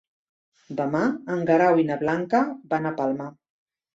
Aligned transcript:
Demà 0.79 1.01
en 1.35 1.43
Guerau 1.51 1.83
i 1.83 1.85
na 1.91 1.99
Blanca 2.03 2.41
van 2.73 2.91
a 2.91 2.95
Palma. 3.03 3.29